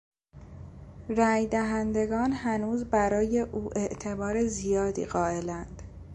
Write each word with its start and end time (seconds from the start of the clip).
رای 1.09 1.47
دهندگان 1.47 2.31
هنوز 2.31 2.85
برای 2.85 3.39
او 3.39 3.69
اعتبار 3.77 4.45
زیادی 4.47 5.05
قائلاند. 5.05 5.81